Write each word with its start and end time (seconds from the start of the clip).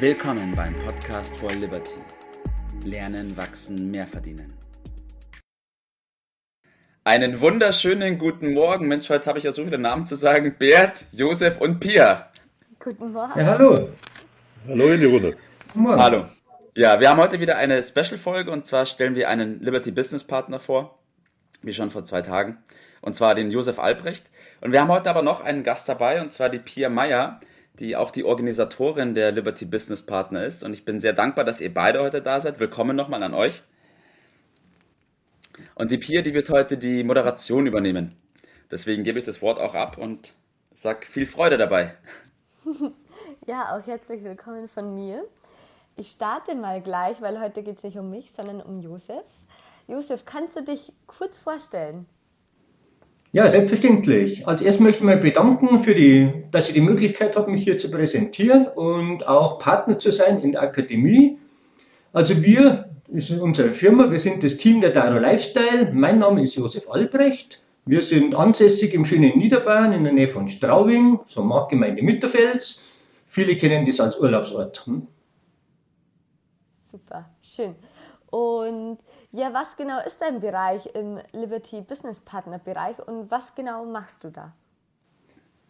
Willkommen 0.00 0.54
beim 0.54 0.76
Podcast 0.76 1.36
for 1.36 1.50
Liberty. 1.50 1.96
Lernen, 2.84 3.36
wachsen, 3.36 3.90
mehr 3.90 4.06
verdienen. 4.06 4.52
Einen 7.02 7.40
wunderschönen 7.40 8.16
guten 8.16 8.54
Morgen. 8.54 8.86
Mensch, 8.86 9.10
heute 9.10 9.28
habe 9.28 9.38
ich 9.38 9.44
ja 9.44 9.50
so 9.50 9.64
viele 9.64 9.76
Namen 9.76 10.06
zu 10.06 10.14
sagen. 10.14 10.54
Bert, 10.56 11.06
Josef 11.10 11.60
und 11.60 11.80
Pia. 11.80 12.30
Guten 12.78 13.12
Morgen. 13.12 13.40
Ja, 13.40 13.46
hallo. 13.46 13.88
Hallo 14.68 14.86
in 14.86 15.00
die 15.00 15.06
Runde. 15.06 15.36
Guten 15.72 15.82
Morgen. 15.82 16.00
Hallo. 16.00 16.26
Ja, 16.76 17.00
wir 17.00 17.10
haben 17.10 17.18
heute 17.18 17.40
wieder 17.40 17.56
eine 17.56 17.82
Special-Folge 17.82 18.52
und 18.52 18.68
zwar 18.68 18.86
stellen 18.86 19.16
wir 19.16 19.28
einen 19.28 19.58
Liberty 19.60 19.90
Business 19.90 20.22
Partner 20.22 20.60
vor, 20.60 21.00
wie 21.62 21.74
schon 21.74 21.90
vor 21.90 22.04
zwei 22.04 22.22
Tagen, 22.22 22.58
und 23.00 23.16
zwar 23.16 23.34
den 23.34 23.50
Josef 23.50 23.80
Albrecht. 23.80 24.26
Und 24.60 24.70
wir 24.70 24.80
haben 24.80 24.92
heute 24.92 25.10
aber 25.10 25.22
noch 25.22 25.40
einen 25.40 25.64
Gast 25.64 25.88
dabei 25.88 26.22
und 26.22 26.32
zwar 26.32 26.50
die 26.50 26.60
Pia 26.60 26.88
Meyer, 26.88 27.40
die 27.78 27.96
auch 27.96 28.10
die 28.10 28.24
Organisatorin 28.24 29.14
der 29.14 29.32
Liberty 29.32 29.64
Business 29.64 30.02
Partner 30.02 30.44
ist. 30.44 30.62
Und 30.64 30.72
ich 30.72 30.84
bin 30.84 31.00
sehr 31.00 31.12
dankbar, 31.12 31.44
dass 31.44 31.60
ihr 31.60 31.72
beide 31.72 32.00
heute 32.00 32.20
da 32.22 32.40
seid. 32.40 32.60
Willkommen 32.60 32.96
nochmal 32.96 33.22
an 33.22 33.34
euch. 33.34 33.62
Und 35.74 35.90
die 35.90 35.98
Pia, 35.98 36.22
die 36.22 36.34
wird 36.34 36.50
heute 36.50 36.76
die 36.76 37.04
Moderation 37.04 37.66
übernehmen. 37.66 38.16
Deswegen 38.70 39.04
gebe 39.04 39.18
ich 39.18 39.24
das 39.24 39.42
Wort 39.42 39.58
auch 39.58 39.74
ab 39.74 39.98
und 39.98 40.34
sag 40.74 41.06
viel 41.06 41.26
Freude 41.26 41.56
dabei. 41.58 41.94
Ja, 43.46 43.76
auch 43.76 43.86
herzlich 43.86 44.22
willkommen 44.22 44.68
von 44.68 44.94
mir. 44.94 45.24
Ich 45.96 46.10
starte 46.10 46.54
mal 46.54 46.80
gleich, 46.80 47.20
weil 47.20 47.40
heute 47.40 47.62
geht 47.62 47.78
es 47.78 47.82
nicht 47.82 47.98
um 47.98 48.10
mich, 48.10 48.30
sondern 48.30 48.60
um 48.62 48.80
Josef. 48.80 49.24
Josef, 49.88 50.24
kannst 50.24 50.56
du 50.56 50.62
dich 50.62 50.92
kurz 51.06 51.40
vorstellen? 51.40 52.06
Ja, 53.30 53.48
selbstverständlich. 53.50 54.48
Als 54.48 54.62
erstes 54.62 54.80
möchte 54.80 55.00
ich 55.00 55.04
mich 55.04 55.20
bedanken, 55.20 55.80
für 55.80 55.94
die, 55.94 56.32
dass 56.50 56.68
ich 56.68 56.74
die 56.74 56.80
Möglichkeit 56.80 57.36
habe, 57.36 57.50
mich 57.50 57.62
hier 57.62 57.76
zu 57.76 57.90
präsentieren 57.90 58.66
und 58.66 59.26
auch 59.28 59.58
Partner 59.58 59.98
zu 59.98 60.10
sein 60.10 60.38
in 60.38 60.52
der 60.52 60.62
Akademie. 60.62 61.38
Also 62.14 62.42
wir, 62.42 62.88
das 63.06 63.28
ist 63.28 63.38
unsere 63.38 63.74
Firma, 63.74 64.10
wir 64.10 64.18
sind 64.18 64.42
das 64.42 64.56
Team 64.56 64.80
der 64.80 64.90
Dairo 64.90 65.18
Lifestyle. 65.18 65.92
Mein 65.92 66.20
Name 66.20 66.42
ist 66.42 66.54
Josef 66.54 66.88
Albrecht. 66.90 67.62
Wir 67.84 68.00
sind 68.00 68.34
ansässig 68.34 68.94
im 68.94 69.04
schönen 69.04 69.36
Niederbayern 69.36 69.92
in 69.92 70.04
der 70.04 70.14
Nähe 70.14 70.28
von 70.28 70.48
Straubing, 70.48 71.20
so 71.28 71.42
Marktgemeinde 71.42 72.02
Mitterfels. 72.02 72.82
Viele 73.28 73.56
kennen 73.56 73.84
das 73.84 74.00
als 74.00 74.18
Urlaubsort. 74.18 74.86
Hm? 74.86 75.06
Super, 76.90 77.28
schön. 77.42 77.74
Und 78.30 78.98
ja, 79.32 79.52
was 79.52 79.76
genau 79.76 79.98
ist 80.06 80.20
dein 80.20 80.40
Bereich 80.40 80.86
im 80.94 81.18
Liberty 81.32 81.80
Business 81.80 82.20
Partner 82.22 82.58
Bereich 82.58 82.96
und 83.06 83.30
was 83.30 83.54
genau 83.54 83.84
machst 83.84 84.24
du 84.24 84.30
da? 84.30 84.52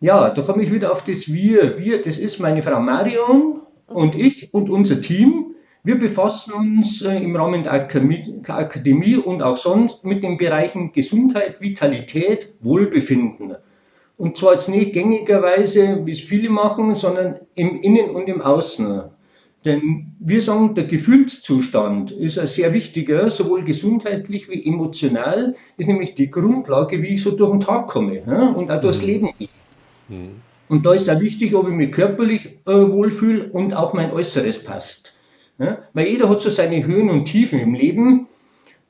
Ja, 0.00 0.30
da 0.30 0.42
komme 0.42 0.62
ich 0.62 0.72
wieder 0.72 0.92
auf 0.92 1.04
das 1.04 1.32
Wir. 1.32 1.78
Wir, 1.78 2.02
das 2.02 2.18
ist 2.18 2.38
meine 2.38 2.62
Frau 2.62 2.80
Marion 2.80 3.62
und 3.86 4.14
ich 4.14 4.52
und 4.54 4.70
unser 4.70 5.00
Team. 5.00 5.54
Wir 5.82 5.98
befassen 5.98 6.52
uns 6.52 7.02
äh, 7.02 7.16
im 7.16 7.34
Rahmen 7.34 7.62
der 7.62 7.72
Akademie 7.72 9.16
und 9.16 9.42
auch 9.42 9.56
sonst 9.56 10.04
mit 10.04 10.22
den 10.22 10.36
Bereichen 10.36 10.92
Gesundheit, 10.92 11.60
Vitalität, 11.60 12.54
Wohlbefinden. 12.60 13.56
Und 14.16 14.36
zwar 14.36 14.52
jetzt 14.52 14.68
nicht 14.68 14.92
gängigerweise, 14.92 16.04
wie 16.04 16.12
es 16.12 16.20
viele 16.20 16.50
machen, 16.50 16.96
sondern 16.96 17.40
im 17.54 17.80
Innen 17.80 18.10
und 18.10 18.28
im 18.28 18.42
Außen. 18.42 19.04
Denn 19.64 20.12
wir 20.20 20.40
sagen, 20.40 20.74
der 20.74 20.84
Gefühlszustand 20.84 22.12
ist 22.12 22.38
ein 22.38 22.46
sehr 22.46 22.72
wichtiger, 22.72 23.30
sowohl 23.30 23.64
gesundheitlich 23.64 24.48
wie 24.48 24.64
emotional, 24.64 25.56
ist 25.76 25.88
nämlich 25.88 26.14
die 26.14 26.30
Grundlage, 26.30 27.02
wie 27.02 27.14
ich 27.14 27.22
so 27.22 27.32
durch 27.32 27.50
den 27.50 27.60
Tag 27.60 27.88
komme 27.88 28.22
ja, 28.24 28.50
und 28.50 28.70
auch 28.70 28.80
durchs 28.80 29.02
Leben 29.02 29.30
gehe. 29.36 29.48
Und 30.68 30.86
da 30.86 30.94
ist 30.94 31.10
auch 31.10 31.20
wichtig, 31.20 31.54
ob 31.54 31.68
ich 31.68 31.74
mich 31.74 31.92
körperlich 31.92 32.58
äh, 32.66 32.72
wohlfühle 32.72 33.50
und 33.50 33.74
auch 33.74 33.94
mein 33.94 34.12
Äußeres 34.12 34.64
passt. 34.64 35.18
Ja, 35.58 35.78
weil 35.92 36.06
jeder 36.06 36.28
hat 36.28 36.40
so 36.40 36.50
seine 36.50 36.86
Höhen 36.86 37.10
und 37.10 37.24
Tiefen 37.24 37.58
im 37.58 37.74
Leben. 37.74 38.28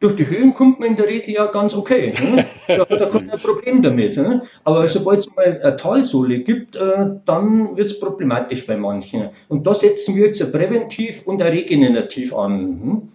Durch 0.01 0.15
die 0.15 0.29
Höhen 0.29 0.55
kommt 0.55 0.79
man 0.79 0.91
in 0.91 0.97
der 0.97 1.07
Regel 1.07 1.35
ja 1.35 1.47
ganz 1.47 1.75
okay. 1.75 2.15
Ne? 2.21 2.47
Da 2.69 2.81
hat 2.81 2.91
er 2.91 3.09
kein 3.09 3.31
Problem 3.41 3.83
damit. 3.83 4.17
Ne? 4.17 4.43
Aber 4.63 4.87
sobald 4.89 5.21
es 5.21 5.35
mal 5.35 5.59
eine 5.61 5.77
Talsohle 5.77 6.41
gibt, 6.41 6.77
äh, 6.77 7.11
dann 7.25 7.77
wird 7.77 7.87
es 7.89 7.99
problematisch 7.99 8.67
bei 8.67 8.77
manchen. 8.77 9.31
Und 9.49 9.67
da 9.67 9.75
setzen 9.75 10.15
wir 10.15 10.27
jetzt 10.27 10.53
präventiv 10.53 11.27
und 11.27 11.43
auch 11.43 11.47
regenerativ 11.47 12.35
an. 12.35 13.11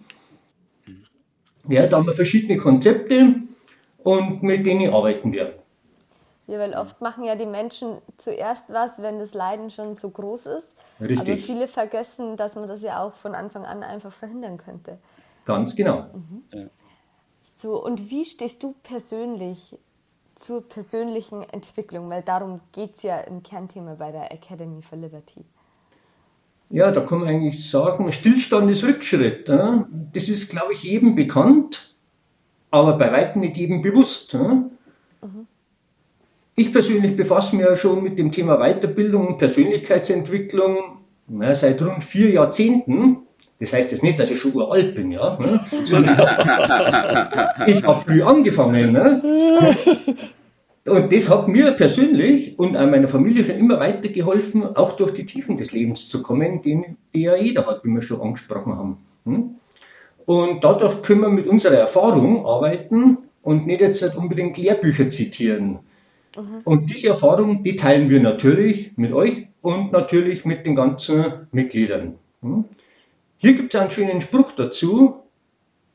Hm? 0.86 1.72
Ja, 1.72 1.86
da 1.86 1.96
haben 1.96 2.06
wir 2.06 2.14
verschiedene 2.14 2.58
Konzepte 2.58 3.36
und 4.02 4.42
mit 4.42 4.66
denen 4.66 4.92
arbeiten 4.92 5.32
wir. 5.32 5.54
Ja, 6.46 6.58
weil 6.58 6.74
oft 6.74 7.00
machen 7.00 7.24
ja 7.24 7.36
die 7.36 7.46
Menschen 7.46 7.98
zuerst 8.18 8.70
was, 8.70 9.00
wenn 9.00 9.18
das 9.18 9.32
Leiden 9.32 9.70
schon 9.70 9.94
so 9.94 10.10
groß 10.10 10.46
ist. 10.46 10.74
Richtig. 11.00 11.20
Aber 11.20 11.38
viele 11.38 11.68
vergessen, 11.68 12.36
dass 12.36 12.54
man 12.54 12.66
das 12.66 12.82
ja 12.82 13.02
auch 13.02 13.14
von 13.14 13.34
Anfang 13.34 13.64
an 13.64 13.82
einfach 13.82 14.12
verhindern 14.12 14.58
könnte. 14.58 14.98
Ganz 15.44 15.76
genau. 15.76 16.06
So, 17.58 17.82
und 17.82 18.10
wie 18.10 18.24
stehst 18.24 18.62
du 18.62 18.74
persönlich 18.82 19.76
zur 20.34 20.66
persönlichen 20.68 21.42
Entwicklung? 21.42 22.10
Weil 22.10 22.22
darum 22.22 22.60
geht 22.72 22.96
es 22.96 23.02
ja 23.02 23.20
im 23.20 23.42
Kernthema 23.42 23.94
bei 23.94 24.12
der 24.12 24.32
Academy 24.32 24.82
for 24.82 24.98
Liberty. 24.98 25.44
Ja, 26.70 26.90
da 26.90 27.02
kann 27.02 27.20
man 27.20 27.28
eigentlich 27.28 27.70
sagen, 27.70 28.10
Stillstand 28.10 28.70
ist 28.70 28.84
Rückschritt. 28.84 29.48
Ja? 29.48 29.86
Das 30.12 30.28
ist, 30.28 30.50
glaube 30.50 30.72
ich, 30.72 30.82
jedem 30.82 31.14
bekannt, 31.14 31.94
aber 32.70 32.98
bei 32.98 33.12
weitem 33.12 33.42
nicht 33.42 33.56
jedem 33.56 33.82
bewusst. 33.82 34.32
Ja? 34.32 34.64
Ich 36.56 36.72
persönlich 36.72 37.16
befasse 37.16 37.56
mich 37.56 37.66
ja 37.66 37.76
schon 37.76 38.02
mit 38.02 38.18
dem 38.18 38.32
Thema 38.32 38.58
Weiterbildung 38.58 39.26
und 39.26 39.38
Persönlichkeitsentwicklung 39.38 40.98
na, 41.26 41.54
seit 41.54 41.82
rund 41.82 42.04
vier 42.04 42.30
Jahrzehnten. 42.30 43.23
Das 43.60 43.72
heißt 43.72 43.92
jetzt 43.92 44.02
nicht, 44.02 44.18
dass 44.18 44.30
ich 44.30 44.38
schon 44.38 44.54
uralt 44.54 44.94
bin, 44.94 45.12
ja. 45.12 45.38
Ne? 45.38 45.60
Sondern 45.84 46.16
ich 47.66 47.82
habe 47.84 48.00
früh 48.00 48.22
angefangen. 48.22 48.92
Ne? 48.92 49.22
Und 50.86 51.12
das 51.12 51.30
hat 51.30 51.48
mir 51.48 51.72
persönlich 51.72 52.58
und 52.58 52.76
auch 52.76 52.86
meiner 52.86 53.08
Familie 53.08 53.44
schon 53.44 53.56
immer 53.56 53.80
weitergeholfen, 53.80 54.76
auch 54.76 54.92
durch 54.96 55.12
die 55.12 55.24
Tiefen 55.24 55.56
des 55.56 55.72
Lebens 55.72 56.08
zu 56.08 56.22
kommen, 56.22 56.60
die, 56.62 56.82
die 57.14 57.22
ja 57.22 57.36
jeder 57.36 57.66
hat, 57.66 57.84
wie 57.84 57.88
wir 57.88 58.02
schon 58.02 58.20
angesprochen 58.20 58.76
haben. 58.76 58.98
Hm? 59.24 59.50
Und 60.26 60.64
dadurch 60.64 61.02
können 61.02 61.20
wir 61.20 61.30
mit 61.30 61.46
unserer 61.46 61.76
Erfahrung 61.76 62.46
arbeiten 62.46 63.18
und 63.42 63.66
nicht 63.66 63.80
jetzt 63.80 64.02
halt 64.02 64.16
unbedingt 64.16 64.58
Lehrbücher 64.58 65.08
zitieren. 65.08 65.80
Und 66.64 66.90
diese 66.90 67.08
Erfahrung, 67.08 67.62
die 67.62 67.76
teilen 67.76 68.10
wir 68.10 68.20
natürlich 68.20 68.96
mit 68.96 69.12
euch 69.12 69.46
und 69.60 69.92
natürlich 69.92 70.44
mit 70.44 70.66
den 70.66 70.74
ganzen 70.74 71.46
Mitgliedern. 71.52 72.16
Hm? 72.42 72.64
Hier 73.44 73.52
gibt 73.52 73.74
es 73.74 73.78
einen 73.78 73.90
schönen 73.90 74.22
Spruch 74.22 74.52
dazu. 74.52 75.20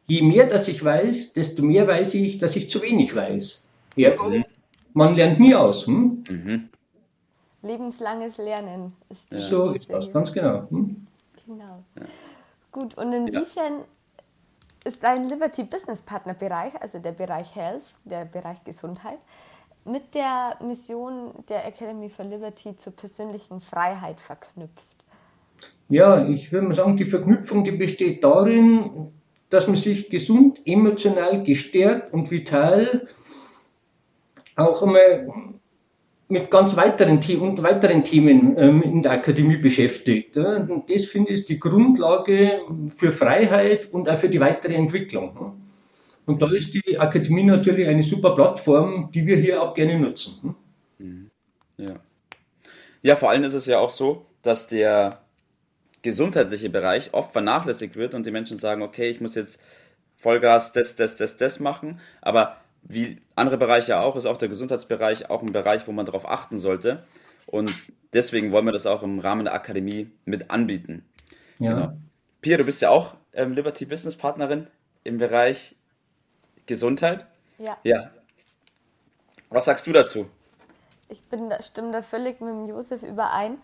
Je 0.06 0.22
mehr, 0.22 0.46
dass 0.46 0.68
ich 0.68 0.86
weiß, 0.86 1.34
desto 1.34 1.64
mehr 1.64 1.88
weiß 1.88 2.14
ich, 2.14 2.38
dass 2.38 2.56
ich 2.56 2.70
zu 2.70 2.80
wenig 2.84 3.16
weiß. 3.16 3.64
Ergo, 3.96 4.32
man 4.94 5.16
lernt 5.16 5.40
nie 5.40 5.56
aus. 5.56 5.88
Hm? 5.88 6.70
Lebenslanges 7.64 8.38
Lernen 8.38 8.94
ist 9.10 9.34
die 9.34 9.40
So 9.40 9.72
ist 9.72 9.90
das, 9.90 10.14
ganz 10.14 10.32
genau. 10.32 10.70
Hm? 10.70 11.08
Genau. 11.48 11.84
Gut, 12.72 12.96
und 13.00 13.14
inwiefern 13.14 13.80
ist 14.86 15.04
dein 15.04 15.28
Liberty 15.28 15.64
Business 15.64 16.04
Partner 16.04 16.36
Bereich, 16.36 16.80
also 16.80 17.00
der 17.00 17.14
Bereich 17.14 17.56
Health, 17.56 17.82
der 18.06 18.26
Bereich 18.26 18.64
Gesundheit, 18.64 19.18
mit 19.86 20.14
der 20.14 20.56
Mission 20.62 21.32
der 21.50 21.66
Academy 21.66 22.10
for 22.10 22.26
Liberty 22.26 22.76
zur 22.76 22.94
persönlichen 22.94 23.60
Freiheit 23.60 24.20
verknüpft? 24.20 24.89
Ja, 25.90 26.28
ich 26.28 26.52
würde 26.52 26.68
mal 26.68 26.76
sagen, 26.76 26.98
die 26.98 27.06
Verknüpfung, 27.06 27.64
die 27.64 27.72
besteht 27.72 28.24
darin, 28.24 29.12
dass 29.50 29.68
man 29.68 29.76
sich 29.76 30.10
gesund, 30.10 30.62
emotional, 30.66 31.44
gestärkt 31.44 32.14
und 32.14 32.30
vital 32.30 33.08
auch 34.56 34.84
einmal 34.84 35.28
mit 36.28 36.52
ganz 36.52 36.76
weiteren, 36.76 37.20
und 37.40 37.64
weiteren 37.64 38.04
Themen 38.04 38.56
ähm, 38.58 38.84
in 38.84 39.02
der 39.02 39.14
Akademie 39.14 39.58
beschäftigt. 39.58 40.38
Und 40.38 40.88
das 40.88 41.06
finde 41.06 41.32
ich 41.32 41.40
ist 41.40 41.50
die 41.50 41.60
Grundlage 41.60 42.62
für 42.96 43.12
Freiheit 43.12 43.92
und 43.92 44.08
auch 44.08 44.20
für 44.20 44.30
die 44.30 44.40
weitere 44.40 44.76
Entwicklung. 44.76 45.60
Und 46.28 46.42
da 46.44 46.52
ist 46.52 46.76
die 46.76 47.00
Akademie 47.00 47.44
natürlich 47.44 47.88
eine 47.88 48.04
super 48.04 48.36
Plattform, 48.36 49.10
die 49.12 49.26
wir 49.26 49.38
hier 49.38 49.64
auch 49.64 49.74
gerne 49.74 49.98
nutzen. 49.98 50.56
Ja. 51.78 51.96
Ja, 53.02 53.16
vor 53.16 53.32
allem 53.32 53.44
ist 53.44 53.56
es 53.56 53.66
ja 53.66 53.80
auch 53.80 53.90
so, 53.90 54.26
dass 54.44 54.68
der 54.68 55.22
gesundheitliche 56.02 56.70
Bereich 56.70 57.14
oft 57.14 57.32
vernachlässigt 57.34 57.96
wird 57.96 58.14
und 58.14 58.26
die 58.26 58.32
Menschen 58.32 58.58
sagen, 58.60 58.82
okay, 58.82 59.10
ich 59.10 59.22
muss 59.22 59.36
jetzt 59.36 59.60
Vollgas 60.18 60.72
das, 60.72 60.96
das, 60.96 61.16
das, 61.16 61.38
das 61.38 61.60
machen. 61.60 62.00
Aber 62.22 62.58
wie 62.84 63.22
andere 63.36 63.58
Bereiche 63.58 64.00
auch, 64.00 64.16
ist 64.16 64.26
auch 64.26 64.38
der 64.38 64.50
Gesundheitsbereich 64.50 65.30
auch 65.30 65.42
ein 65.42 65.52
Bereich, 65.52 65.88
wo 65.88 65.92
man 65.92 66.06
darauf 66.06 66.28
achten 66.30 66.58
sollte. 66.60 67.04
Und 67.46 67.74
deswegen 68.14 68.52
wollen 68.52 68.66
wir 68.66 68.72
das 68.72 68.86
auch 68.86 69.04
im 69.04 69.20
Rahmen 69.20 69.46
der 69.46 69.54
Akademie 69.54 70.12
mit 70.26 70.52
anbieten. 70.52 71.06
Ja. 71.58 71.74
Genau. 71.74 71.94
Pia, 72.42 72.58
du 72.58 72.64
bist 72.64 72.82
ja 72.82 72.90
auch 72.90 73.16
ähm, 73.34 73.54
Liberty 73.54 73.86
Business 73.86 74.16
Partnerin 74.16 74.68
im 75.04 75.18
Bereich 75.18 75.76
Gesundheit. 76.66 77.26
Ja, 77.58 77.78
Ja. 77.84 78.12
Was 79.50 79.66
sagst 79.66 79.88
du 79.88 79.92
dazu? 79.92 80.30
ich 81.10 81.20
bin, 81.24 81.50
da- 81.50 81.60
stimme 81.62 81.92
da 81.92 82.02
völlig 82.04 82.40
mit 82.40 82.50
dem 82.50 82.68
Josef 82.68 83.02
überein. 83.02 83.58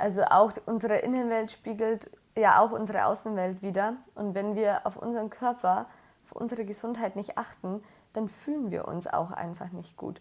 Also 0.00 0.22
auch 0.24 0.52
unsere 0.66 0.98
Innenwelt 0.98 1.50
spiegelt 1.50 2.10
ja 2.36 2.60
auch 2.60 2.70
unsere 2.70 3.06
Außenwelt 3.06 3.62
wieder. 3.62 3.96
Und 4.14 4.34
wenn 4.34 4.54
wir 4.54 4.86
auf 4.86 4.96
unseren 4.96 5.30
Körper, 5.30 5.86
auf 6.24 6.32
unsere 6.32 6.64
Gesundheit 6.64 7.16
nicht 7.16 7.36
achten, 7.38 7.82
dann 8.12 8.28
fühlen 8.28 8.70
wir 8.70 8.88
uns 8.88 9.06
auch 9.06 9.30
einfach 9.30 9.72
nicht 9.72 9.96
gut. 9.96 10.20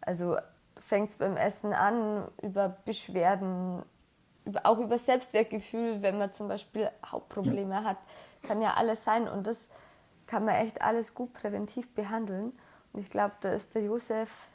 Also 0.00 0.36
fängt 0.78 1.10
es 1.10 1.16
beim 1.16 1.36
Essen 1.36 1.72
an, 1.72 2.26
über 2.42 2.68
Beschwerden, 2.84 3.82
über, 4.44 4.60
auch 4.64 4.78
über 4.78 4.98
Selbstwertgefühl, 4.98 6.02
wenn 6.02 6.18
man 6.18 6.32
zum 6.32 6.48
Beispiel 6.48 6.90
Hauptprobleme 7.04 7.84
hat, 7.84 7.98
kann 8.42 8.62
ja 8.62 8.74
alles 8.74 9.04
sein. 9.04 9.28
Und 9.28 9.46
das 9.46 9.68
kann 10.26 10.44
man 10.44 10.54
echt 10.54 10.82
alles 10.82 11.14
gut 11.14 11.32
präventiv 11.34 11.94
behandeln. 11.94 12.52
Und 12.92 13.00
ich 13.00 13.10
glaube, 13.10 13.34
da 13.40 13.52
ist 13.52 13.74
der 13.74 13.82
Josef 13.82 14.48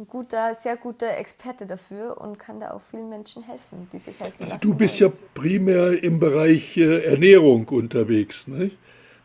ein 0.00 0.08
guter, 0.08 0.54
sehr 0.54 0.76
guter 0.76 1.16
Experte 1.18 1.66
dafür 1.66 2.18
und 2.20 2.38
kann 2.38 2.58
da 2.58 2.72
auch 2.72 2.80
vielen 2.80 3.10
Menschen 3.10 3.42
helfen, 3.42 3.88
die 3.92 3.98
sich 3.98 4.18
helfen 4.18 4.48
lassen. 4.48 4.60
Du 4.62 4.74
bist 4.74 5.00
wollen. 5.00 5.12
ja 5.12 5.18
primär 5.34 6.02
im 6.02 6.18
Bereich 6.18 6.76
äh, 6.76 7.04
Ernährung 7.04 7.68
unterwegs, 7.68 8.48
nicht? 8.48 8.78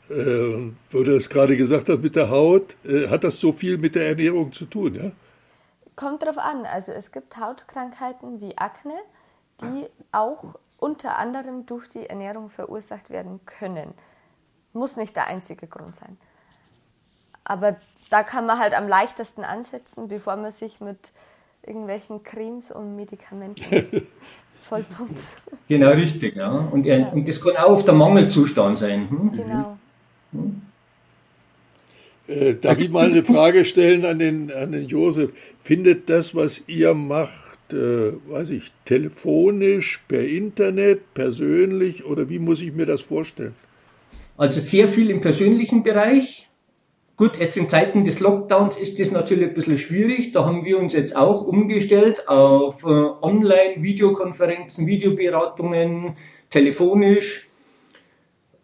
Äh, 0.09 0.71
wo 0.91 1.03
du 1.03 1.15
es 1.15 1.29
gerade 1.29 1.57
gesagt 1.57 1.89
hast 1.89 2.01
mit 2.01 2.15
der 2.15 2.29
Haut, 2.29 2.75
äh, 2.83 3.07
hat 3.07 3.23
das 3.23 3.39
so 3.39 3.53
viel 3.53 3.77
mit 3.77 3.95
der 3.95 4.09
Ernährung 4.09 4.51
zu 4.51 4.65
tun, 4.65 4.95
ja? 4.95 5.11
Kommt 5.95 6.23
drauf 6.23 6.37
an. 6.37 6.65
Also 6.65 6.91
es 6.91 7.11
gibt 7.13 7.37
Hautkrankheiten 7.37 8.41
wie 8.41 8.57
Akne, 8.57 8.95
die 9.61 9.87
auch 10.11 10.55
unter 10.77 11.17
anderem 11.17 11.65
durch 11.65 11.87
die 11.87 12.05
Ernährung 12.05 12.49
verursacht 12.49 13.09
werden 13.09 13.39
können. 13.45 13.93
Muss 14.73 14.97
nicht 14.97 15.15
der 15.15 15.27
einzige 15.27 15.67
Grund 15.67 15.95
sein. 15.95 16.17
Aber 17.45 17.77
da 18.09 18.23
kann 18.23 18.45
man 18.45 18.59
halt 18.59 18.73
am 18.73 18.87
leichtesten 18.87 19.43
ansetzen, 19.43 20.07
bevor 20.07 20.35
man 20.35 20.51
sich 20.51 20.81
mit 20.81 20.97
irgendwelchen 21.65 22.23
Cremes 22.23 22.71
und 22.71 22.95
Medikamenten 22.95 23.63
vollpumpt. 24.59 25.23
Genau, 25.67 25.91
richtig. 25.91 26.35
Ja. 26.35 26.51
Und, 26.51 26.85
ja. 26.85 27.09
und 27.09 27.27
das 27.27 27.41
kann 27.41 27.55
auch 27.55 27.71
auf 27.71 27.85
der 27.85 27.93
Mangelzustand 27.93 28.79
sein. 28.79 29.09
Hm? 29.09 29.31
Genau. 29.31 29.77
Hm? 30.31 30.61
Äh, 32.27 32.55
darf 32.55 32.79
ich 32.79 32.89
mal 32.89 33.05
eine 33.05 33.23
Frage 33.23 33.65
stellen 33.65 34.05
an 34.05 34.19
den, 34.19 34.51
an 34.51 34.71
den 34.71 34.87
Josef? 34.87 35.31
Findet 35.63 36.09
das, 36.09 36.33
was 36.33 36.63
ihr 36.67 36.95
macht, 36.95 37.73
äh, 37.73 38.13
weiß 38.27 38.49
ich, 38.49 38.71
telefonisch, 38.85 40.01
per 40.07 40.23
Internet, 40.23 41.13
persönlich 41.13 42.03
oder 42.05 42.29
wie 42.29 42.39
muss 42.39 42.61
ich 42.61 42.73
mir 42.73 42.87
das 42.87 43.01
vorstellen? 43.01 43.53
Also 44.37 44.59
sehr 44.59 44.87
viel 44.87 45.11
im 45.11 45.21
persönlichen 45.21 45.83
Bereich. 45.83 46.49
Gut, 47.17 47.37
jetzt 47.37 47.55
in 47.55 47.69
Zeiten 47.69 48.03
des 48.03 48.19
Lockdowns 48.19 48.75
ist 48.75 48.99
das 48.99 49.09
natürlich 49.09 49.47
ein 49.47 49.53
bisschen 49.53 49.77
schwierig. 49.77 50.33
Da 50.33 50.43
haben 50.43 50.65
wir 50.65 50.77
uns 50.77 50.93
jetzt 50.93 51.15
auch 51.15 51.45
umgestellt 51.45 52.27
auf 52.27 52.83
äh, 52.83 52.87
Online-Videokonferenzen, 52.87 54.85
Videoberatungen, 54.85 56.17
telefonisch. 56.49 57.47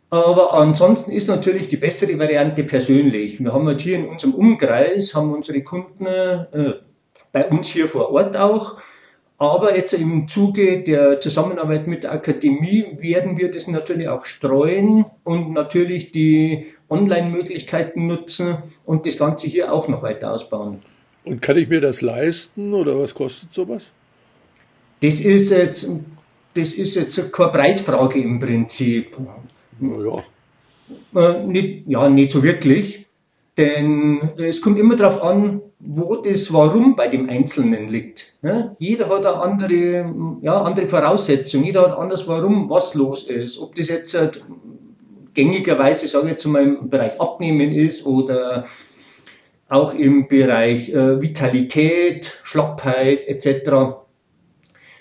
Aber 0.10 0.54
ansonsten 0.54 1.12
ist 1.12 1.30
natürlich 1.30 1.70
die 1.70 1.78
bessere 1.78 2.20
Variante 2.20 2.66
persönlich. 2.66 3.42
Wir 3.42 3.54
haben 3.54 3.68
halt 3.68 3.80
hier 3.80 3.96
in 3.96 4.10
unserem 4.10 4.34
Umkreis, 4.34 5.16
haben 5.16 5.34
unsere 5.34 5.62
Kunden 5.62 6.06
äh, 6.06 6.74
bei 7.32 7.48
uns 7.48 7.68
hier 7.70 7.88
vor 7.88 8.12
Ort 8.12 8.36
auch 8.36 8.82
aber 9.42 9.76
jetzt 9.76 9.94
im 9.94 10.28
Zuge 10.28 10.84
der 10.84 11.20
Zusammenarbeit 11.20 11.88
mit 11.88 12.04
der 12.04 12.12
Akademie 12.12 12.98
werden 13.00 13.40
wir 13.40 13.50
das 13.50 13.66
natürlich 13.66 14.08
auch 14.08 14.24
streuen 14.24 15.08
und 15.24 15.54
natürlich 15.54 16.12
die 16.12 16.68
Online-Möglichkeiten 16.90 18.08
nutzen 18.08 18.58
und 18.86 19.06
das 19.06 19.18
Ganze 19.18 19.48
hier 19.48 19.72
auch 19.72 19.88
noch 19.88 20.02
weiter 20.02 20.34
ausbauen. 20.34 20.80
Und 21.24 21.42
kann 21.42 21.58
ich 21.58 21.70
mir 21.70 21.82
das 21.82 22.02
leisten 22.02 22.74
oder 22.74 23.00
was 23.00 23.14
kostet 23.14 23.54
sowas? 23.54 23.92
Das 25.02 25.20
ist 25.20 25.52
jetzt, 25.52 25.90
das 26.56 26.74
ist 26.74 26.96
jetzt 26.96 27.32
keine 27.32 27.52
Preisfrage 27.52 28.20
im 28.20 28.40
Prinzip. 28.40 29.16
Naja. 29.80 30.24
Äh, 31.16 31.44
nicht, 31.46 31.88
ja, 31.88 32.10
nicht 32.10 32.32
so 32.32 32.44
wirklich. 32.44 33.08
Denn 33.58 34.32
es 34.38 34.62
kommt 34.62 34.80
immer 34.80 34.96
darauf 34.96 35.22
an, 35.22 35.62
wo 35.80 36.16
das 36.16 36.54
Warum 36.54 36.96
bei 36.96 37.08
dem 37.08 37.30
Einzelnen 37.30 37.90
liegt. 37.90 38.36
Ja, 38.44 38.76
jeder 38.80 39.10
hat 39.10 39.26
eine 39.26 39.36
andere, 39.42 40.14
ja, 40.42 40.62
andere 40.62 40.88
Voraussetzung, 40.88 41.64
jeder 41.64 41.82
hat 41.82 41.98
anders 41.98 42.28
Warum, 42.28 42.70
was 42.70 42.94
los 42.96 43.24
ist. 43.24 43.60
Ob 43.60 43.76
das 43.76 43.88
jetzt 43.88 44.14
halt 44.14 44.44
gängigerweise, 45.34 46.08
sage 46.08 46.26
ich 46.26 46.32
jetzt 46.32 46.46
mal, 46.46 46.64
im 46.64 46.90
Bereich 46.90 47.20
Abnehmen 47.20 47.72
ist 47.72 48.06
oder 48.06 48.66
auch 49.70 49.94
im 49.94 50.28
Bereich 50.28 50.90
äh, 50.90 51.22
Vitalität, 51.22 52.40
Schlappheit 52.44 53.28
etc. 53.28 54.02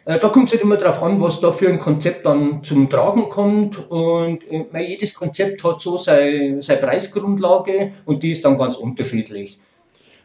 Äh, 0.05 0.19
da 0.21 0.29
kommt 0.29 0.47
es 0.47 0.53
halt 0.53 0.63
immer 0.63 0.77
darauf 0.77 1.03
an, 1.03 1.21
was 1.21 1.41
da 1.41 1.51
für 1.51 1.69
ein 1.69 1.81
Konzept 1.81 2.25
dann 2.25 2.63
zum 2.63 2.89
Tragen 2.89 3.29
kommt. 3.29 3.91
Und 3.91 4.45
äh, 4.51 4.81
jedes 4.81 5.15
Konzept 5.15 5.65
hat 5.65 5.81
so 5.81 5.99
seine, 5.99 6.63
seine 6.63 6.81
Preisgrundlage 6.81 7.93
und 8.07 8.23
die 8.23 8.33
ist 8.33 8.45
dann 8.45 8.57
ganz 8.57 8.77
unterschiedlich. 8.77 9.59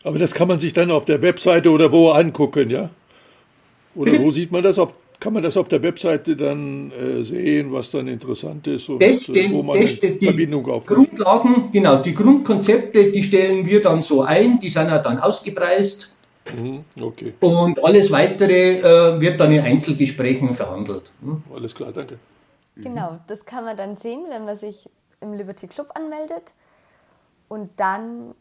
Aber 0.04 0.20
das 0.20 0.36
kann 0.36 0.48
man 0.48 0.60
sich 0.60 0.74
dann 0.74 0.92
auf 0.92 1.06
der 1.06 1.24
Webseite 1.24 1.72
oder 1.72 1.92
wo 1.92 2.12
angucken, 2.12 2.70
ja? 2.70 2.92
Oder 3.96 4.20
wo 4.20 4.30
sieht 4.30 4.52
man 4.52 4.62
das? 4.62 4.78
Auf, 4.78 4.94
kann 5.26 5.34
man 5.34 5.42
das 5.42 5.58
auf 5.58 5.68
der 5.68 5.82
Webseite 5.82 6.38
dann 6.38 6.92
äh, 6.92 7.24
sehen, 7.24 7.74
was 7.74 7.90
dann 7.90 8.08
interessant 8.08 8.68
ist 8.68 8.88
und 8.90 9.02
das 9.02 9.28
äh, 9.30 9.52
wo 9.52 9.64
man 9.64 9.82
das 9.82 10.00
eine 10.00 10.18
Verbindung 10.18 10.70
aufbaut? 10.70 10.98
Grundlagen, 10.98 11.72
genau, 11.72 12.00
die 12.00 12.14
Grundkonzepte, 12.14 13.12
die 13.12 13.24
stellen 13.24 13.66
wir 13.66 13.82
dann 13.82 14.04
so 14.04 14.22
ein, 14.22 14.60
die 14.60 14.70
sind 14.70 14.88
ja 14.88 15.00
dann 15.00 15.18
ausgepreist. 15.18 16.14
Mhm, 16.56 16.84
okay. 17.02 17.34
Und 17.40 17.84
alles 17.84 18.12
weitere 18.12 18.78
äh, 18.78 19.20
wird 19.20 19.40
dann 19.40 19.52
in 19.52 19.62
Einzelgesprächen 19.62 20.54
verhandelt. 20.54 21.12
Hm? 21.24 21.42
Alles 21.56 21.74
klar, 21.74 21.92
danke. 21.92 22.20
Genau, 22.76 23.18
das 23.26 23.48
kann 23.48 23.66
man 23.66 23.76
dann 23.76 23.96
sehen, 23.96 24.26
wenn 24.30 24.46
man 24.46 24.56
sich 24.56 24.88
im 25.22 25.34
Liberty 25.34 25.66
Club 25.66 25.90
anmeldet 25.96 26.54
und 27.48 27.72
dann 27.78 28.36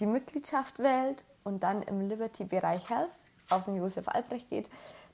die 0.00 0.06
Mitgliedschaft 0.06 0.78
wählt 0.78 1.24
und 1.44 1.62
dann 1.62 1.82
im 1.82 2.08
Liberty-Bereich 2.08 2.88
Health 2.88 3.10
auf 3.50 3.66
den 3.66 3.76
Josef 3.76 4.08
Albrecht 4.08 4.48
geht, 4.48 4.70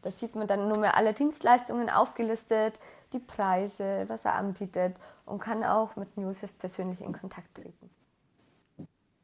da 0.08 0.12
sieht 0.12 0.34
man 0.34 0.46
dann 0.46 0.68
nur 0.68 0.78
mehr 0.78 0.96
alle 0.96 1.12
Dienstleistungen 1.12 1.90
aufgelistet, 1.90 2.72
die 3.12 3.18
Preise, 3.18 4.04
was 4.08 4.24
er 4.24 4.36
anbietet 4.36 4.96
und 5.26 5.38
kann 5.38 5.62
auch 5.62 5.96
mit 5.96 6.08
Josef 6.16 6.56
persönlich 6.58 7.02
in 7.02 7.12
Kontakt 7.12 7.54
treten. 7.54 7.90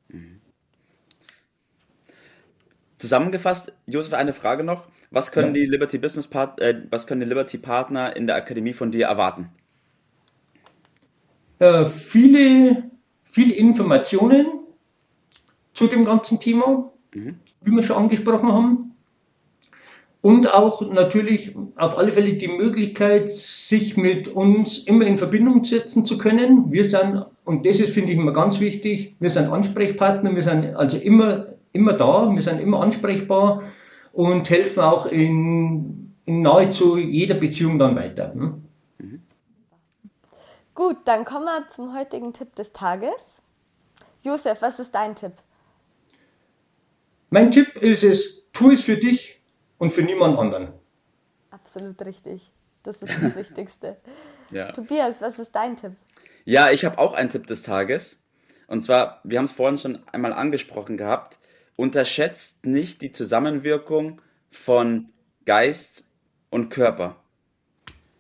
Mhm. 0.09 0.43
Zusammengefasst, 2.99 3.73
Josef, 3.87 4.13
eine 4.13 4.35
Frage 4.35 4.63
noch. 4.63 4.87
Was 5.11 5.33
können 5.33 5.55
ja. 5.55 5.63
die 5.63 5.67
Liberty 5.67 5.97
Business 5.97 6.27
Part 6.27 6.61
äh, 6.61 6.83
was 6.91 7.07
können 7.07 7.23
die 7.23 7.27
Liberty 7.27 7.57
Partner 7.57 8.15
in 8.15 8.27
der 8.27 8.37
Akademie 8.37 8.75
von 8.75 8.91
dir 8.91 9.07
erwarten? 9.07 9.49
Äh, 11.61 11.89
viele, 11.89 12.91
viele 13.25 13.55
Informationen, 13.55 14.47
zu 15.73 15.87
dem 15.87 16.05
ganzen 16.05 16.41
Thema, 16.41 16.93
mhm. 17.15 17.39
wie 17.63 17.71
wir 17.71 17.83
schon 17.83 17.97
angesprochen 17.97 18.53
haben. 18.53 18.84
Und 20.25 20.55
auch 20.55 20.81
natürlich 20.81 21.55
auf 21.77 21.99
alle 21.99 22.15
Fälle 22.15 22.33
die 22.33 22.49
Möglichkeit, 22.49 23.29
sich 23.29 23.99
mit 23.99 24.27
uns 24.27 24.79
immer 24.79 25.05
in 25.05 25.19
Verbindung 25.19 25.65
setzen 25.65 26.07
zu 26.07 26.17
können. 26.17 26.73
Wir 26.73 26.89
sind, 26.89 27.27
und 27.45 27.67
das 27.67 27.79
ist, 27.79 27.93
finde 27.93 28.13
ich, 28.13 28.19
immer 28.19 28.33
ganz 28.33 28.59
wichtig, 28.59 29.17
wir 29.21 29.29
sind 29.29 29.53
Ansprechpartner, 29.53 30.35
wir 30.35 30.43
sind 30.43 30.77
also 30.77 30.97
immer, 30.97 31.49
immer 31.73 31.93
da, 31.93 32.35
wir 32.35 32.41
sind 32.41 32.59
immer 32.59 32.81
ansprechbar 32.81 33.65
und 34.15 34.49
helfen 34.49 34.81
auch 34.81 35.05
in, 35.05 36.15
in 36.25 36.41
nahezu 36.41 36.97
jeder 36.97 37.35
Beziehung 37.35 37.79
dann 37.79 37.95
weiter. 37.95 38.35
Ne? 38.35 38.55
Mhm. 38.97 39.23
Gut, 40.75 40.97
dann 41.05 41.27
kommen 41.27 41.45
wir 41.45 41.69
zum 41.69 41.95
heutigen 41.95 42.33
Tipp 42.33 42.55
des 42.55 42.73
Tages. 42.73 43.43
Josef, 44.23 44.63
was 44.63 44.81
ist 44.81 44.95
dein 44.95 45.17
Tipp? 45.17 45.33
Mein 47.29 47.51
Tipp 47.51 47.77
ist 47.77 48.03
es, 48.03 48.43
tu 48.55 48.71
es 48.71 48.85
für 48.85 48.97
dich 48.97 49.44
und 49.85 49.93
für 49.93 50.03
niemand 50.03 50.39
anderen. 50.39 50.73
Absolut 51.51 52.05
richtig. 52.05 52.51
Das 52.83 53.03
ist 53.03 53.15
das 53.23 53.37
Wichtigste. 53.37 53.97
ja. 54.51 54.73
Tobias, 54.73 55.21
was 55.21 55.39
ist 55.39 55.55
dein 55.55 55.77
Tipp? 55.77 55.93
Ja, 56.45 56.71
ich 56.71 56.85
habe 56.85 56.99
auch 56.99 57.13
einen 57.13 57.31
Tipp 57.31 57.47
des 57.47 57.63
Tages. 57.63 58.23
Und 58.67 58.83
zwar, 58.83 59.21
wir 59.25 59.39
haben 59.39 59.45
es 59.45 59.53
vorhin 59.53 59.79
schon 59.79 60.01
einmal 60.11 60.33
angesprochen 60.33 60.97
gehabt, 60.97 61.39
unterschätzt 61.77 62.65
nicht 62.65 63.03
die 63.03 63.13
Zusammenwirkung 63.13 64.21
von 64.51 65.11
Geist 65.45 66.05
und 66.51 66.71
Körper. 66.71 67.17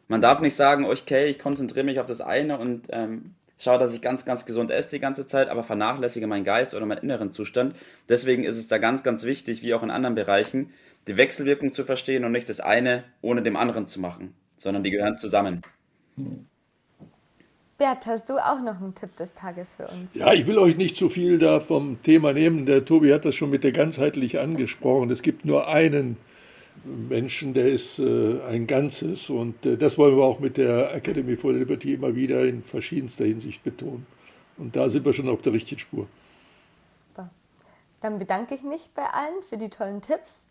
Man 0.08 0.20
darf 0.20 0.40
nicht 0.40 0.54
sagen, 0.54 0.84
okay, 0.84 1.28
ich 1.28 1.38
konzentriere 1.38 1.86
mich 1.86 1.98
auf 1.98 2.06
das 2.06 2.20
eine 2.20 2.58
und 2.58 2.88
ähm, 2.90 3.34
schaue, 3.58 3.78
dass 3.78 3.94
ich 3.94 4.02
ganz, 4.02 4.24
ganz 4.24 4.44
gesund 4.44 4.70
esse 4.70 4.90
die 4.90 5.00
ganze 5.00 5.26
Zeit, 5.26 5.48
aber 5.48 5.64
vernachlässige 5.64 6.26
meinen 6.26 6.44
Geist 6.44 6.74
oder 6.74 6.84
meinen 6.84 7.02
inneren 7.02 7.32
Zustand. 7.32 7.74
Deswegen 8.08 8.44
ist 8.44 8.58
es 8.58 8.68
da 8.68 8.78
ganz, 8.78 9.02
ganz 9.02 9.24
wichtig, 9.24 9.62
wie 9.62 9.72
auch 9.72 9.82
in 9.82 9.90
anderen 9.90 10.14
Bereichen, 10.14 10.72
die 11.08 11.16
Wechselwirkung 11.16 11.72
zu 11.72 11.84
verstehen 11.84 12.24
und 12.24 12.32
nicht 12.32 12.48
das 12.48 12.60
eine 12.60 13.04
ohne 13.20 13.42
dem 13.42 13.56
anderen 13.56 13.86
zu 13.86 14.00
machen, 14.00 14.34
sondern 14.56 14.82
die 14.82 14.90
gehören 14.90 15.18
zusammen. 15.18 15.62
Bert, 17.76 18.06
hast 18.06 18.30
du 18.30 18.38
auch 18.38 18.62
noch 18.62 18.80
einen 18.80 18.94
Tipp 18.94 19.16
des 19.16 19.34
Tages 19.34 19.74
für 19.74 19.88
uns? 19.88 20.14
Ja, 20.14 20.32
ich 20.32 20.46
will 20.46 20.58
euch 20.58 20.76
nicht 20.76 20.96
zu 20.96 21.08
viel 21.08 21.38
da 21.38 21.58
vom 21.58 22.00
Thema 22.02 22.32
nehmen. 22.32 22.66
Der 22.66 22.84
Tobi 22.84 23.12
hat 23.12 23.24
das 23.24 23.34
schon 23.34 23.50
mit 23.50 23.64
der 23.64 23.72
ganzheitlich 23.72 24.38
angesprochen. 24.38 25.10
Es 25.10 25.22
gibt 25.22 25.44
nur 25.44 25.66
einen 25.66 26.16
Menschen, 26.84 27.52
der 27.52 27.68
ist 27.68 27.98
äh, 27.98 28.40
ein 28.48 28.68
Ganzes. 28.68 29.28
Und 29.28 29.66
äh, 29.66 29.76
das 29.76 29.98
wollen 29.98 30.16
wir 30.16 30.22
auch 30.22 30.38
mit 30.38 30.56
der 30.56 30.94
Academy 30.94 31.36
for 31.36 31.52
Liberty 31.52 31.94
immer 31.94 32.14
wieder 32.14 32.44
in 32.44 32.62
verschiedenster 32.62 33.24
Hinsicht 33.24 33.64
betonen. 33.64 34.06
Und 34.56 34.76
da 34.76 34.88
sind 34.88 35.04
wir 35.04 35.12
schon 35.12 35.28
auf 35.28 35.42
der 35.42 35.52
richtigen 35.52 35.80
Spur. 35.80 36.06
Super. 36.84 37.28
Dann 38.00 38.20
bedanke 38.20 38.54
ich 38.54 38.62
mich 38.62 38.90
bei 38.94 39.04
allen 39.04 39.42
für 39.48 39.56
die 39.56 39.68
tollen 39.68 40.00
Tipps. 40.00 40.46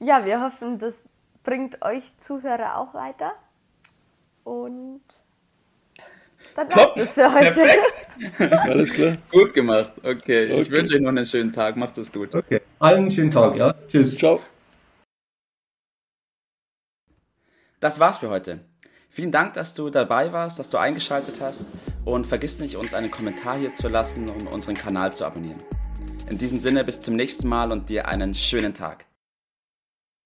Ja, 0.00 0.24
wir 0.24 0.40
hoffen, 0.40 0.78
das 0.78 1.00
bringt 1.44 1.82
euch 1.82 2.18
Zuhörer 2.18 2.78
auch 2.78 2.94
weiter. 2.94 3.32
Und 4.44 5.02
dann 6.56 6.74
war's 6.74 6.90
das 6.96 7.12
für 7.12 7.32
heute. 7.32 7.52
Perfekt. 7.52 8.08
Alles 8.68 8.90
klar. 8.92 9.12
Gut 9.30 9.54
gemacht. 9.54 9.92
Okay. 9.98 10.10
okay. 10.10 10.60
Ich 10.60 10.70
wünsche 10.70 10.94
euch 10.94 11.00
noch 11.00 11.10
einen 11.10 11.26
schönen 11.26 11.52
Tag. 11.52 11.76
Macht 11.76 11.98
es 11.98 12.10
gut. 12.10 12.34
Okay. 12.34 12.62
Allen 12.78 12.98
einen 12.98 13.10
schönen 13.12 13.30
Tag, 13.30 13.54
ja. 13.56 13.74
Tschüss. 13.88 14.16
Ciao. 14.16 14.40
Das 17.78 18.00
war's 18.00 18.18
für 18.18 18.30
heute. 18.30 18.60
Vielen 19.10 19.32
Dank, 19.32 19.54
dass 19.54 19.74
du 19.74 19.90
dabei 19.90 20.32
warst, 20.32 20.58
dass 20.58 20.68
du 20.68 20.78
eingeschaltet 20.78 21.40
hast 21.40 21.64
und 22.04 22.26
vergiss 22.26 22.58
nicht, 22.58 22.76
uns 22.76 22.94
einen 22.94 23.10
Kommentar 23.10 23.56
hier 23.56 23.74
zu 23.74 23.88
lassen 23.88 24.28
und 24.28 24.52
unseren 24.52 24.74
Kanal 24.74 25.12
zu 25.12 25.24
abonnieren. 25.24 25.58
In 26.28 26.38
diesem 26.38 26.60
Sinne 26.60 26.84
bis 26.84 27.00
zum 27.00 27.16
nächsten 27.16 27.48
Mal 27.48 27.72
und 27.72 27.88
dir 27.88 28.06
einen 28.06 28.34
schönen 28.34 28.72
Tag. 28.72 29.06